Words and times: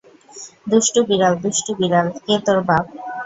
দুষ্টু 0.67 0.99
বিড়াল, 1.09 1.33
দুষ্টু 1.43 1.71
বিড়াল, 1.79 2.07
কে 2.25 2.35
তোর 2.45 2.59
বাপ? 2.67 2.85